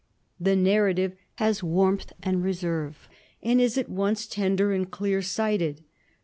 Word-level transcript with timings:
The 0.39 0.55
narrative 0.55 1.13
has 1.35 1.61
warmth 1.61 2.11
and 2.23 2.41
reserve, 2.43 3.07
and 3.43 3.61
is 3.61 3.77
at 3.77 3.87
once 3.87 4.25
tender 4.25 4.73
and 4.73 4.89
clear 4.89 5.21
sighted. 5.21 5.83